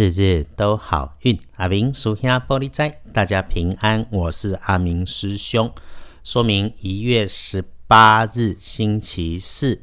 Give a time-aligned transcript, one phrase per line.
[0.00, 1.38] 日日都好运。
[1.56, 4.06] 阿明属下玻璃斋，大家平安。
[4.10, 5.70] 我是阿明师兄。
[6.24, 9.82] 说明一月十八日星期四，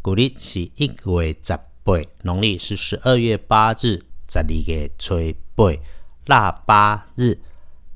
[0.00, 5.14] 古历是一月十八，农历是十二月八日，十二月初
[5.54, 5.72] 八，
[6.26, 7.38] 腊八日。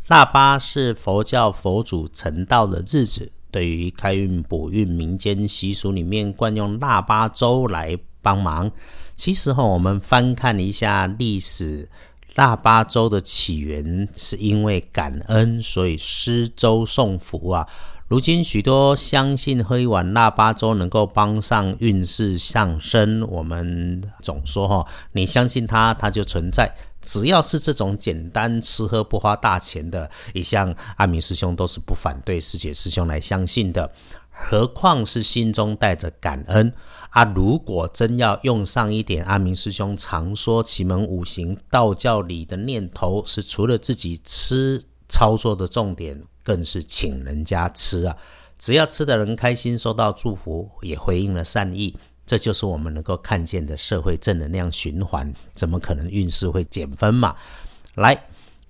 [0.06, 3.32] 腊八是佛教佛祖成道的日子。
[3.50, 8.70] 对于开运补运，民间习俗里面惯用腊八粥来帮忙。
[9.16, 11.88] 其实哈，我们翻看一下历史，
[12.34, 17.66] 腊八粥的起源是因为感恩，所以施粥送福啊。
[18.08, 23.26] 如今许多相信喝一碗腊八粥能够帮上运势上升。
[23.28, 26.70] 我们总说哈，你相信它，它就存在。
[27.00, 33.90] 只要是这种简单吃喝不花大钱的，一向阿明师兄都是不反对师姐师兄来相信的。
[34.38, 36.72] 何况是心中带着感恩
[37.10, 37.24] 啊！
[37.24, 48.16] 如果真要用上一点阿明师兄常说奇门五行道教里的念头，是除了自己吃操作的重点，更是请人家吃啊！
[48.58, 51.96] 只要吃的人开心，收到祝福，也回应了善意。
[52.24, 57.36] 这就是我们能够看见的社会正能量循环，怎么可能运势会减分嘛？
[57.94, 58.26] 来，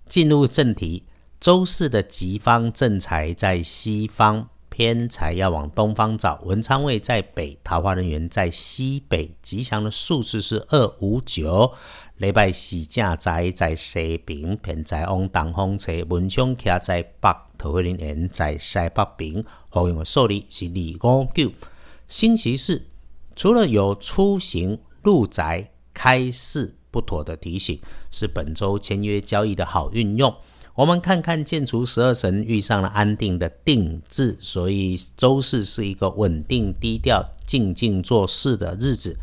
[0.08, 1.04] 进入正题，
[1.41, 6.38] 周四的吉方正财在西方，偏财要往东方找。
[6.44, 11.72] 文昌位在北，桃花人员在西北，吉祥的数字是二五九。
[12.19, 15.94] 礼拜四正财在西边，偏财往东方找。
[16.10, 19.42] 文昌徛在北，桃花人员在西北边。
[19.70, 21.50] 好用的数字是二五九。
[22.06, 22.84] 星期四。
[23.34, 30.34] 除了有出行、入宅、开市不妥的提醒，是本周签约交易的好运用。
[30.77, 39.16] 我们看看建除十二神遇上了安定的定字，所以周四是一个稳定、低调、静静做事的日子。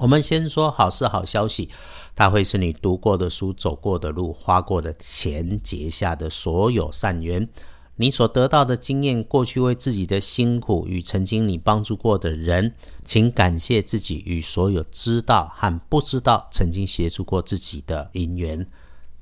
[0.00, 1.68] 我们先说好事、好消息，
[2.16, 7.48] 它会是你读过的书、走过的路、花过的钱、结下的所有善缘。
[7.94, 18.66] 你所得到的经验，过去为自己的辛苦与曾经你帮助过的人，请感谢自己与所有知道和不知道曾经协助过自己的因缘。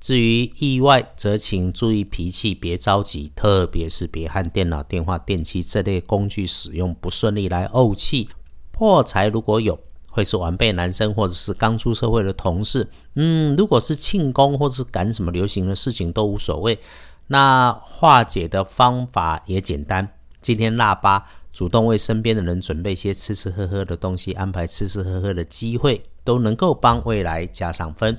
[0.07, 8.29] 至于意外，则请注意脾气，别着急，特别是别和电脑、电话、电器这类工具使用不顺利来怄气。
[8.71, 9.77] 破财如果有，
[10.09, 12.89] 会是晚辈男生或者是刚出社会的同事。
[13.17, 16.79] 嗯，如果是庆功或是赶什么流行的事情，都无所谓。
[17.27, 20.09] 那化解的方法也简单。
[20.41, 28.17] 今天腊八，主动为身边的人准备些吃吃喝喝的东西，安排吃吃喝喝的机会，都能够帮未来加上分。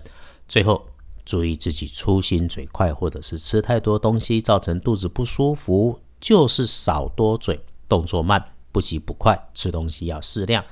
[0.49, 0.85] 最后，
[1.27, 10.63] 注意自己粗心嘴快，或者是吃太多东西造成肚子不舒服，就是少多嘴，动作慢，不急不快，吃东西要适量。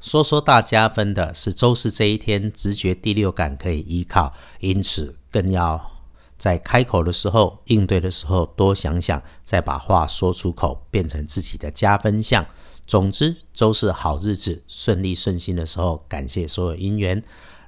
[0.00, 5.90] 说说大加分的是周四这一天，直觉第六感可以依靠，因此更要。
[6.38, 12.46] 在开口的时候，应对的时候多想想，再把话说出口，变成自己的加分项。
[12.86, 17.20] 总之，周四好日子，顺利顺心的时候，感谢所有姻缘。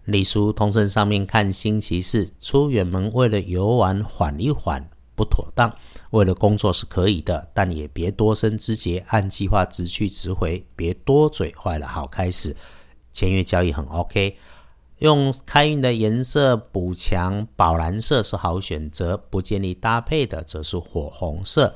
[0.05, 5.75] 礼书通身上面看星期四出远门，为了游玩缓一缓不妥当，
[6.11, 12.57] 为了工作是可以的，但也别多生枝节，按计划直去直回，别多嘴坏了好开始。
[13.13, 14.37] 签约交易很 OK。
[14.99, 19.17] 用开运的颜色补强，宝蓝色是好选择。
[19.17, 21.75] 不建议搭配的则是火红色。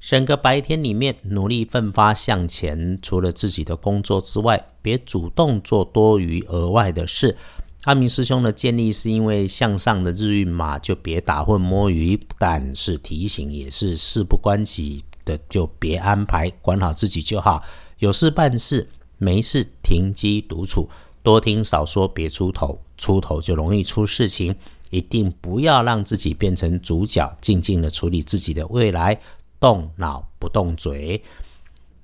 [0.00, 7.36] 整个白天里面努力奋发向前，除了自己的工作之外，别主动做多余额外的事。
[7.84, 12.18] 阿明师兄的建议是因为向上的日运嘛，就别打混摸鱼。
[12.38, 17.62] 但是提醒也是事不关己的，就别安排，管好自己就好。
[17.98, 18.88] 有事办事，
[19.18, 20.88] 没事停机独处。
[21.22, 24.54] 多听少说，别出头，出头就容易出事情。
[24.90, 29.20] 一定不要让自己变成主角，静静的处理自己的未来，
[29.60, 31.22] 动脑不动嘴。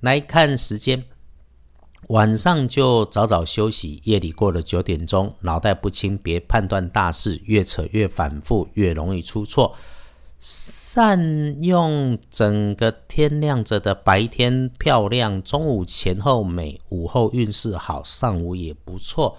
[0.01, 1.03] 来看时间，
[2.09, 4.01] 晚上就早早休息。
[4.03, 9.75] 夜里过了九点钟，脑袋不清，别判断大事，越扯越反复，越容易出错。
[10.37, 19.37] 善用整个天亮着的白天漂亮，中午前后美，午后运势好，上午也不错，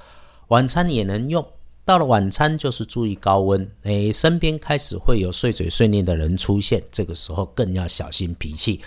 [0.48, 1.46] 晚餐也能用。
[1.86, 8.80] 到了晚餐就是注意高温，诶，身边开始会有碎嘴碎念的人出现，这个时候更要小心脾气。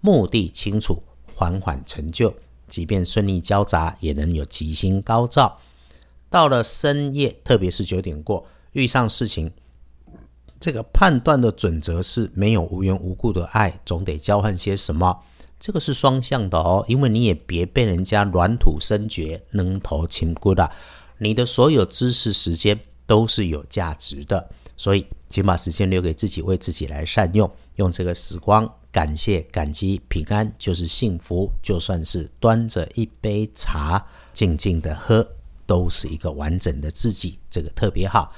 [0.00, 1.02] 目的清楚，
[1.34, 2.34] 缓缓成就，
[2.66, 5.58] 即便顺利交杂，也能有吉星高照。
[6.30, 9.52] 到了深夜，特别是九点过，遇上事情。
[10.58, 15.20] 这个判断的准则是没有无缘无故的爱，总得交换些什么。
[15.60, 20.72] 这个是双向的哦，因为你也别被人家软土生绝、扔头轻骨的。
[21.18, 24.50] 你的所有知识时间都是有价值的。
[24.76, 31.50] 所以，请把时间留给自己，为自己来善用，用这个时光感谢、感激、平安，就是幸福。
[31.62, 34.04] 就算是端着一杯茶，
[34.34, 35.26] 静静的喝，
[35.64, 38.30] 都是一个完整的自己，这个特别好。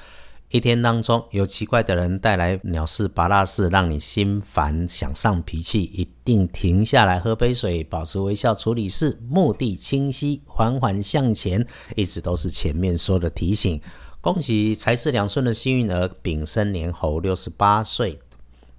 [0.50, 11.66] 一天当中有奇怪的人带来鸟事、拔拉事，让你心烦想上脾气，一定停下来喝杯水，保持微笑处理事，目的清晰，缓缓向前，
[11.96, 13.78] 一直都是前面说的提醒。
[14.22, 18.18] 恭喜财势两顺的幸运儿，丙申年猴六十八岁，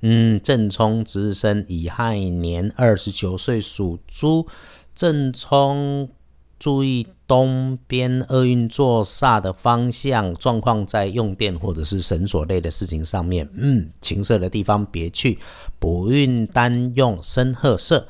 [0.01, 4.47] 嗯，正冲值日生乙亥年二十九岁属猪，
[4.95, 6.09] 正冲。
[6.57, 15.37] 注意东边厄运坐煞的方向，状况在用电或者是绳索类的事情上面，嗯，情色的地方别去。
[15.77, 18.07] 补运单用深褐色。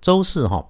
[0.00, 0.64] 周四哈，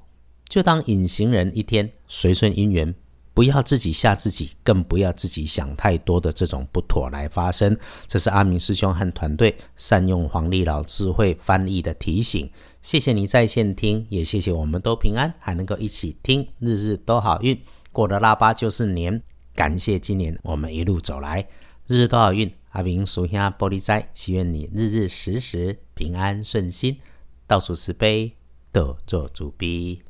[0.49, 2.94] 就当隐形人一天，随顺姻缘，
[3.34, 7.76] 不要自己吓自己，更不要自己想太多的这种不妥来发生。
[8.06, 12.50] 这是阿明师兄和团队善用黄历老智慧翻译的提醒。
[12.87, 17.61] 谢谢你在线听，也谢谢我们都平安，还能够一起听，日日都好运，
[17.91, 19.21] 过了腊八就是年。
[19.56, 21.44] 感谢今年我们一路走来，
[21.88, 22.49] 日日都好运。
[22.69, 26.97] 阿明属下玻璃斋，祈愿你日日时时平安顺心，
[27.49, 28.31] 到处慈悲，
[28.71, 30.00] 得做主逼。